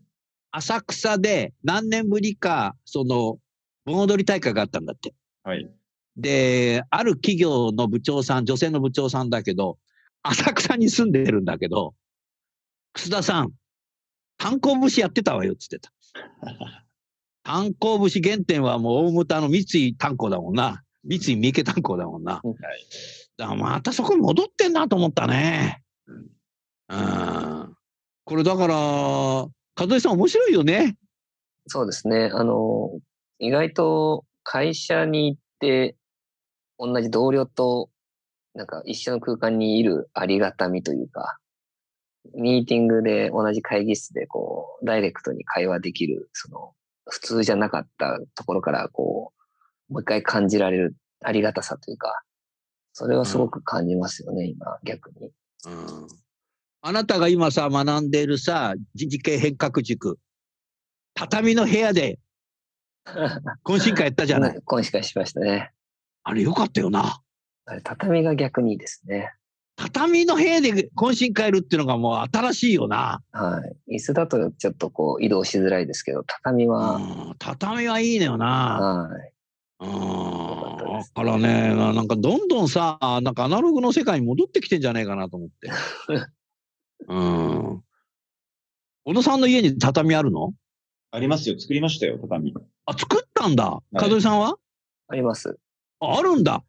[0.51, 3.39] 浅草で何年ぶりか、その、
[3.85, 5.15] 盆踊り大会があったんだって。
[5.45, 5.71] はい。
[6.17, 9.79] で、ある企業の部長さん、女性の部長さんだけど、
[10.23, 11.95] 浅草に住んでるんだけど、
[12.95, 13.53] 楠田さん、
[14.39, 15.93] 炭鉱節やってたわよっつってた。
[17.43, 20.83] 炭鉱節原点はもう大牟田の三井炭鉱だもんな。
[21.05, 22.35] 三井三池炭鉱だもんな。
[22.35, 22.55] はい。
[23.37, 25.83] だからまたそこに戻ってんなと思ったね。
[26.07, 26.37] うん
[26.89, 27.77] うん。
[28.25, 30.97] これだから、門井さん面白いよね。
[31.67, 32.31] そうですね。
[32.33, 32.91] あの、
[33.39, 35.97] 意外と会社に行って、
[36.79, 37.91] 同じ同僚と、
[38.55, 41.39] なんか一緒の空間にいるありがたみというか、
[42.35, 46.73] ミーティングで同じ会議室でこう、ダイレクトに会話できる、その、
[47.09, 49.33] 普通じゃなかったところからこ
[49.89, 52.23] う、もう一回感じられるありがたさというか、
[52.93, 55.31] それはすごく感じますよね、今、逆に。
[55.67, 56.09] うん
[56.83, 60.21] あなたが今さ、学んでいるさ、人事系変革塾、
[61.15, 62.21] 畳の部屋で
[63.65, 64.61] 懇親会やったじゃない。
[64.65, 65.73] 今しかしましたね。
[66.23, 67.21] あれよかったよな。
[67.65, 69.33] あれ、畳が逆にいいですね。
[69.77, 73.23] 畳の部屋で懇親会やるっていうのがもう新しいよな。
[73.33, 73.97] はい。
[73.97, 77.01] 椅子だとちょっとこう移動しづらいですけど、畳は、う
[77.33, 79.09] ん畳はいいのよな。
[79.11, 79.33] はい。
[79.81, 85.71] うんだからね、ななんかどんどんさ、なんかアナログの世界に戻ってきてんじゃないかなと思って。
[87.09, 87.83] うん。
[89.05, 90.53] 小野さんの家に畳あるの？
[91.11, 91.59] ありますよ。
[91.61, 92.55] 作りましたよ、畳。
[92.87, 93.79] あ、作ったんだ。
[93.93, 94.57] い門井さんは？
[95.09, 95.59] あります。
[96.01, 96.65] ああるんだ。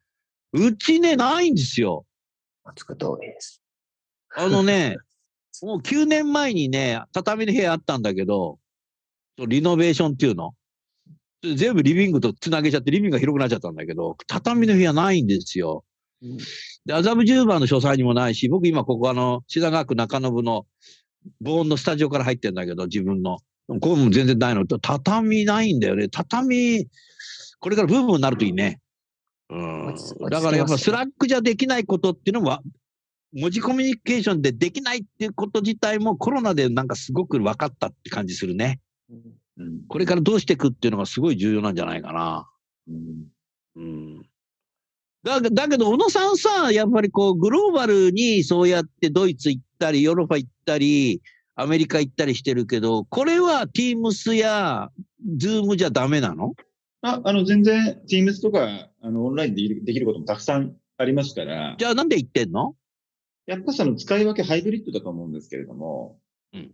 [0.53, 2.05] うちね、ないんですよ。
[2.75, 3.62] 作った方がいいです。
[4.36, 4.97] あのね、
[5.63, 8.60] もう9年前にね、畳の部屋あったんだけど、
[9.47, 10.53] リノベーションっていうの
[11.56, 15.84] 全部リビングとつなげちゃって、リビングが広くなっちゃったんだけど、畳の部屋ないんですよ。
[16.86, 20.65] で、麻布十番の書斎にもないし、僕今ここあの、品川区中延の
[21.41, 23.38] 防音のスタジオから入ってんだけど、自分の。
[23.67, 24.65] ここも全然ないの。
[24.65, 26.08] 畳ないんだよね。
[26.10, 26.88] 畳、
[27.60, 28.80] これからブームになるといいね。
[29.49, 29.95] うん。
[30.29, 32.62] だからやっぱスラックじゃできないことっていうのは、
[33.33, 38.79] 文字コミュニケーションでできないっていうこと自体もコロナでなんかすごく分かったって感じするね。
[39.10, 39.21] うん
[39.88, 42.47] これからどうしていくっていうのがすごい重要なんじゃないかな。
[42.88, 43.27] うん
[43.75, 44.25] うん。
[45.23, 51.21] だだけど、小野さんさ、やっぱりこう、グローバルにそうやってドイツ行ったり、ヨーロッパ行ったり、
[51.55, 54.89] アメリカ行ったりしてるけど、これは Teams や
[55.39, 56.53] Zoom じゃダメなの？
[57.15, 62.75] あ、あの、全然、Teams とか、あの、オンラインでできることもたくさんありますから、じゃあなんで行ってんの？
[63.45, 66.19] やっぱその使い分けハイブリッドだと思うんですけれども、
[66.53, 66.71] うん。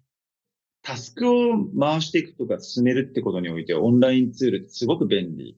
[0.81, 5.57] タスクを回していくとか進めるってことにおいて、オンラインツールってすごく便利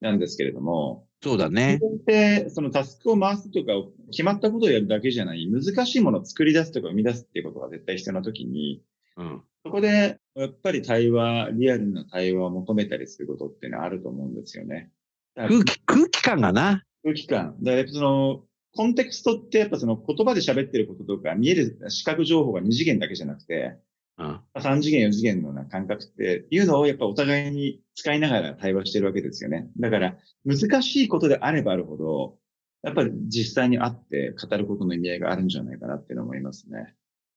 [0.00, 1.80] なんですけれども、そうだね。
[2.06, 3.72] で、そのタスクを回すとか、
[4.10, 8.82] 決まったことをやるだけじゃない、難しいものを作り出すとか生み出すっていうことが絶対必要な時に、
[9.16, 9.42] うん。
[9.64, 14.90] そこで、やっぱり対話、リアルな対話を求めたりすることっていうのはあると思うんですよね。
[15.36, 16.84] 空気、空気感がな。
[17.02, 17.56] 空気感。
[17.60, 18.44] だからやっぱその、
[18.76, 23.78] コンテクストってやっぱその言葉で喋ってることとか見える視覚情報が2次元だけじゃなくて、
[24.18, 24.40] うん。
[24.56, 29.70] 3次元、4次元のような感覚っていうのをやっぱお互いに使いながら対話してるわけですよね。
[29.78, 32.38] だから難しいことであればあるほど、
[32.82, 36.94] やっぱり実際に会って語ることの意味合いがあるんじゃないかなっていうのを思いますね。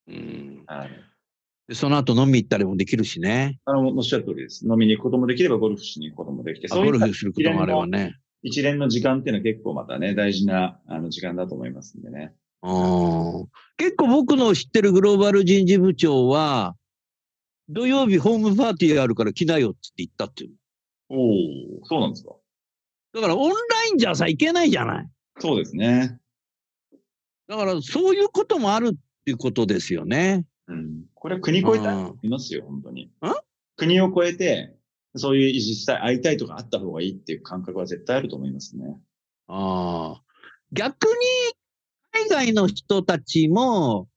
[0.08, 0.64] うん。
[0.68, 0.90] はい。
[1.68, 3.60] でその後飲み行ったりもできるしね。
[3.66, 4.66] あの、おっしゃる通りです。
[4.66, 8.16] 飲みに行くこともできればゴルフしに行くこともできて、あゴルそういったフすることもあればね。
[8.42, 12.34] 一連の時間っていうのは結構またね、大事なあの時間だと思いますんでね。
[12.64, 16.76] うん結構僕の知ってるグローバル人事部長は、
[17.70, 20.52] 土曜日ホームパーティーあるから来なよって言ったっていう。
[21.10, 21.16] お
[21.82, 22.34] お、そうなんですか。
[23.14, 23.56] だからオンラ
[23.92, 25.10] インじゃさ、いけないじゃない。
[25.40, 26.18] そうですね。
[27.48, 30.46] だからそういうこともあるっていうことですよね。
[30.68, 31.06] うん。
[31.14, 33.12] これは国越えてありますよ、本当に。
[33.76, 34.76] 国を越えて、
[35.16, 38.98] そういう実際会いたいとかあった方がいいっていう感覚は絶対あると思いますね。
[39.48, 40.22] ああ。
[40.72, 41.12] 逆に、
[42.12, 44.08] 海外の人たちも、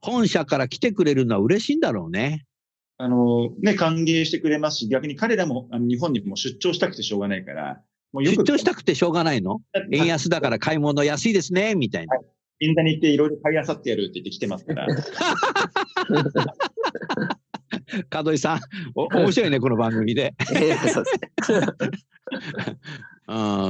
[0.00, 2.46] 本社から来てくれるのは嬉しいんだろうね。
[2.96, 7.82] あの、ね、歓迎してくれますし、逆に彼らもあの日本にも出張したくてしょうがないから、
[8.12, 9.60] もうよく出張したくてしょうがないの？
[9.92, 12.16] 円安だから買い物安いですね、みたいな。
[12.60, 14.86] 銀座に行っていろいろ買い漁ってやるって言って来てますから。
[18.24, 18.60] 門井さん、
[18.94, 20.34] お面白いね、 この番組で。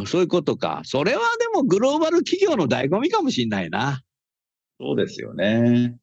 [0.07, 0.81] そういうことか。
[0.85, 4.03] それはでもグローバル企業の醍醐味かもしれないな。
[4.81, 5.99] そうですよね。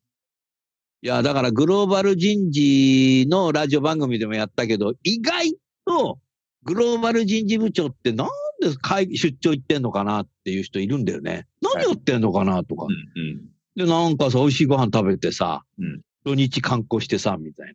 [1.01, 6.19] いや、だからグローバル人事のラジオ番組でもやったけど、意外と
[6.63, 8.27] グローバル人事部長ってなん
[8.61, 11.47] で会出張行ってんのかなっていう人いるんだよね。
[11.61, 12.89] 何やってんのかなとかう。
[12.89, 12.95] んう
[13.35, 13.41] ん。
[13.75, 17.73] で、なんかさ、美味しいご飯食べてさ、うん土日観光してさ、みたいな。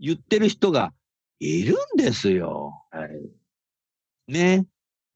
[0.00, 0.94] 言ってる人が
[1.38, 2.82] いるんですよ。
[2.90, 4.32] はい。
[4.32, 4.64] ね。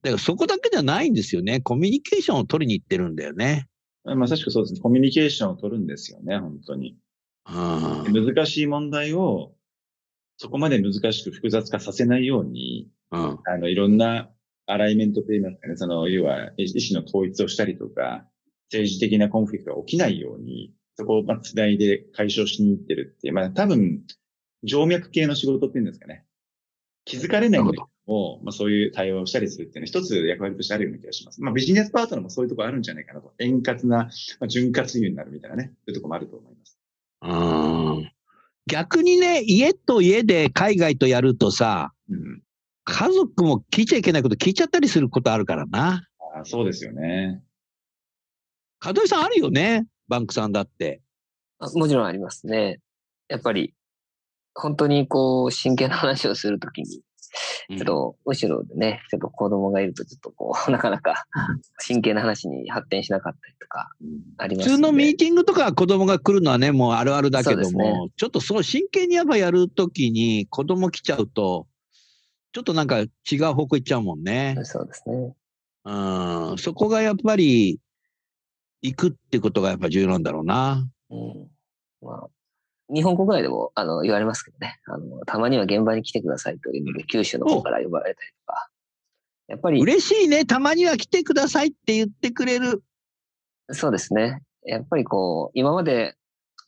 [0.03, 1.63] だからそこだけじゃないんですよね。
[1.63, 3.69] コミュニケーションを取りに行ってるんだよね。
[4.05, 4.81] まさしくそうですね。
[4.81, 6.99] コミュニケーションを取るんですよね、本当に。
[7.49, 8.27] うん。
[8.27, 9.55] 難しい問題を、
[10.37, 13.39] そこまで難しく複雑化させないように、うん。
[13.47, 14.29] あの、いろんな
[14.67, 18.29] アライメントといいますかね、その、要は、意思の統一をしたりとか、
[18.71, 24.03] 政治的なコンフリクトが起きないように、そこを、まあ、つないで解消しに行ってるっていう、まあ、多分、
[24.67, 26.25] 静脈系の仕事っていうんですかね。
[27.05, 31.43] 気づかれないんだけども、まあ、そういう対応をしたりするっていうのは一つ役割としてあるような気がします。
[31.43, 33.33] まあ、ビジネスパートナーもそういうところあるんじゃないかなと。
[33.39, 34.09] 円滑な、
[34.41, 36.79] まあ、潤滑油になるみたいなね、そういうところもあると思います。
[37.23, 38.13] うん。
[38.67, 42.43] 逆にね、家と家で海外とやるとさ、うん。
[42.85, 46.09] 家族も聞いちゃいけないこと聞いちゃったりすることあるからな。
[46.37, 47.43] あそうですよね。
[48.85, 49.87] 門井さんあるよね。
[50.09, 51.01] バンクさんだって。
[51.59, 52.81] あもちろんありますね。
[53.29, 53.75] やっぱり、
[54.55, 57.03] 本当にこう、真剣な話をするときに、
[57.69, 61.27] ちょっと、後ろでね、ちょっと子供がいると、ちょっとこう、 なかなか
[61.81, 71.67] 真剣な話に発展しなかったりとか、うんあります普通のミーーティングとか子供が来るのはね、もうあるあるだけども、ねちょっとそう真剣にやっぱやるときに子供来ちゃうと、
[72.53, 74.57] ちょっとなんか違う方向行っちゃうもんね。
[74.63, 75.35] そうですね。
[75.85, 76.59] うん。
[76.59, 77.81] そこがやっぱり、
[78.87, 80.89] 行くってことがやっぱ重要なんだろうな。
[81.11, 81.49] うん。
[82.01, 82.29] まあ、
[82.89, 84.79] 日本国内でも、あの、言われますけどね。
[84.87, 88.69] あの、たまには現場に来てくださいというので、九州の方から呼ばれたりとか。
[89.49, 90.45] やっぱり、嬉しいね。
[90.45, 92.83] たまには来てくださいって言ってくれる。
[93.71, 94.43] そうですね。
[94.65, 96.15] やっぱりこう、今まで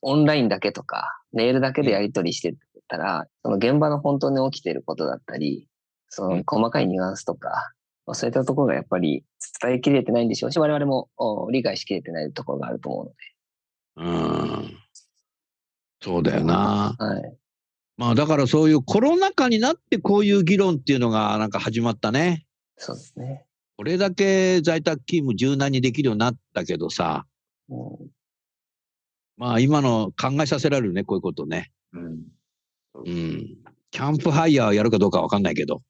[0.02, 2.54] オンラインだけとか、メールだけでやり取りして
[2.88, 5.68] たら、その現場の本当に起きていることだったり、
[6.08, 7.72] その細かいニュアンスとか、
[8.08, 9.22] まあそういったところがやっぱり
[9.60, 13.16] 伝えきれてないんでしょうし、我々もお理解しきれてないところがあると思うので。
[13.96, 14.78] うん。
[16.00, 16.96] そうだよな。
[16.98, 17.36] はい。
[17.98, 22.46] まあだからそういうコロナ禍になってこういう議論っていうのがなんか始まったね。
[22.78, 23.44] そうですね。
[23.76, 27.26] これだけ在宅勤務柔軟にできるようになったけどさ、
[27.68, 27.78] うん
[29.36, 31.70] まあ今の考えさせられるね、こういうことね。
[31.92, 32.22] うん。
[33.04, 33.46] うん。
[33.90, 35.82] キャンプファイヤーやるかどうかわかんないけど。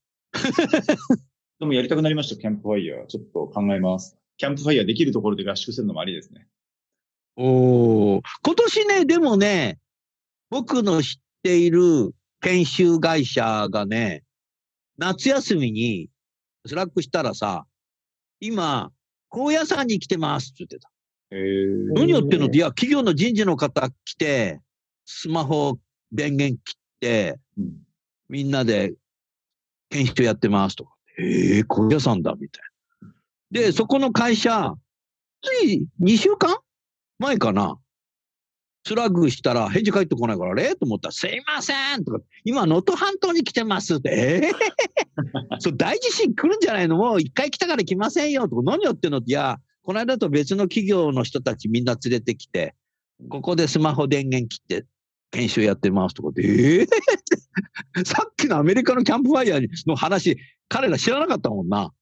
[1.61, 3.07] でもやりたくなりました、キャンプファイヤー。
[3.07, 4.17] ちょっと考えます。
[4.37, 6.47] キャンプファイヤーできるところで合宿するのもありですね。
[7.37, 8.23] おお。
[8.45, 9.79] 今年ね、でもね、
[10.51, 14.23] 僕の知っている研修会社がね、
[14.97, 16.09] 夏休みに
[16.67, 17.67] Slack したらさ、
[18.41, 18.93] 今、
[19.29, 20.91] 高野山に来てますって言ってた。
[21.31, 22.47] 何やってんの？
[22.47, 24.61] って、いや、企業の人事の方来て、
[25.05, 25.79] スマホ
[26.13, 27.73] 電源切って、うん
[28.31, 28.93] みんなで
[29.89, 30.95] 研修やってますとか。
[31.19, 32.63] ええ高野山だ、みたい
[33.03, 33.15] な。
[33.51, 34.75] で、そこの会社、
[35.43, 36.57] つい2週間
[37.19, 37.79] 前かな。
[38.87, 44.53] スラッグしたら返事返ってこないから、あれと思ったら、すいませんとか、今、能登半島に来てますって、ええ
[45.59, 46.97] そう、大地震来るんじゃないの？
[46.97, 49.19] もう一回来たから来ませんよとか、何やってんの？
[49.19, 52.75] って、いや、この間と別の企業の人たちみんな連れてきて、
[53.29, 54.87] ここでスマホ電源切って
[55.33, 60.39] 研修やってますとかって、ええさっきのアメリカのキャンプファイヤーの話、
[60.69, 61.93] 彼ら知らなかったもんな。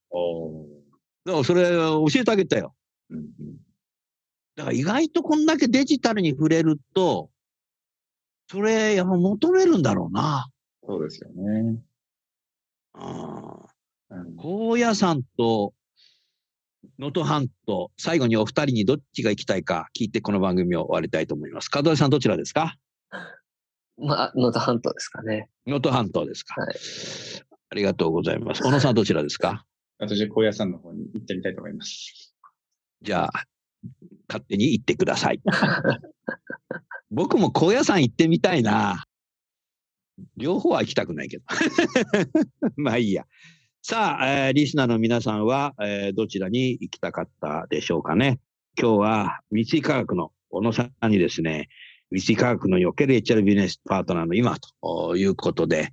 [1.24, 2.74] だからそれ教えてあげたよ。
[3.10, 3.26] うんうん
[4.56, 7.28] だから意外とこんだけデジタルに触れると、
[8.50, 10.48] それやっぱ求めるんだろうな。
[10.86, 11.78] そうですよね。
[12.94, 13.66] あ
[14.08, 15.74] うん高野山と
[16.98, 21.68] 能登半島、最後にお二人にどっちが行きたいか聞いてこの番組を終わりたいと思います。
[21.74, 22.76] 門井さんどちらですか？
[23.98, 25.50] まあ、能登半島ですかね。
[25.66, 26.76] 能登半島ですか、はい
[27.70, 28.62] ありがとうございます。
[28.62, 29.64] 小野さんどちらですか？
[29.98, 32.34] 私は高野山の方に行ってみたいと思います。
[33.02, 33.30] じゃあ、
[34.28, 35.40] 勝手に行ってください。
[37.10, 39.04] 僕も高野山行ってみたいな。
[40.36, 41.44] 両方は行きたくないけど。
[42.76, 43.24] まあいいや。
[43.82, 48.38] さあ、えーリスナーの皆さんは、えーどちらに行きたかったでしょうかね。
[48.78, 51.68] 今日は三井科学の小野さんにですね、
[52.10, 55.90] 三井科学のおける HR ビジネスパートナーの今ということで、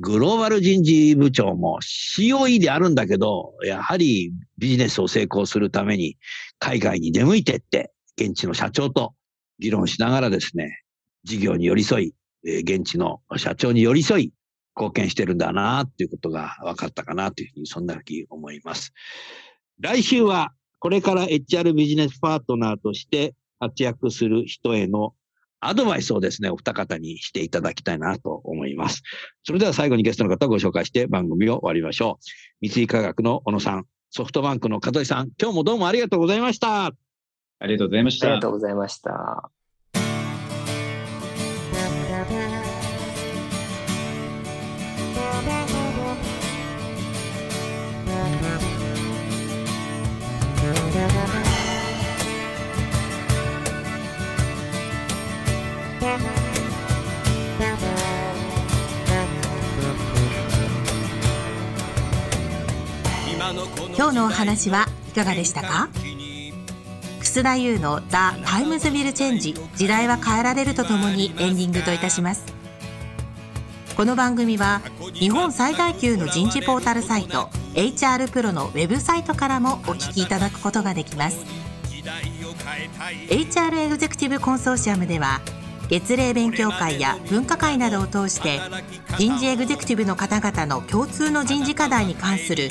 [0.00, 6.16] グローバル人事部長も COE であるんだけど、やはりビジネスを成功するために
[6.58, 9.14] 海外に出向いてって、現地の社長と
[9.58, 10.80] 議論しながらですね、
[11.22, 14.32] 事業に寄り添い、現地の社長に寄り添い、
[14.76, 18.92] 貢献してるんだなっていうことが分かったかなというふうに、そんなふうに思います。
[19.80, 25.14] 来週は、これから HR ビジネスパートナーとして活躍する人への
[25.60, 29.02] アドバイスをですね、お二方にしていただきたいなと思います。
[29.44, 32.18] それでは最後にゲストの方をご紹介して番組を終わりましょ
[32.62, 32.68] う。
[32.68, 36.92] 三井科学の小野さん、ソフトバンクの門井さん、今日もどうもありがとうございました。
[37.58, 38.48] ありがとうございましたありがと。
[38.48, 39.53] うございました。
[63.94, 65.90] 今日のお話はいかがでしたか？
[67.20, 72.44] 楠田優の「The Times Will Change 時代は変えられる」とともにエンディングといたします。
[73.96, 74.80] この番組は
[75.12, 81.36] 日本最大級の人事ポータルサイト HR プロのウェブサイトからもお聞きいただくことができます。
[83.28, 85.42] HR エグゼクティブコンソーシアムでは
[85.90, 88.58] 月例勉強会や分科会などを通して
[89.18, 92.70] 人事エグゼクティブの方々の共通の人事課題に関する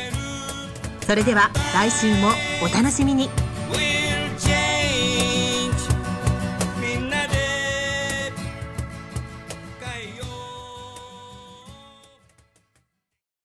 [1.05, 2.29] それでは来週も
[2.63, 3.50] お楽しみに。